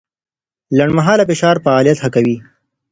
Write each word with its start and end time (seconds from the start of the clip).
لنډمهاله 0.77 1.23
فشار 1.29 1.55
فعالیت 1.65 1.97
ښه 2.03 2.09
کوي. 2.15 2.37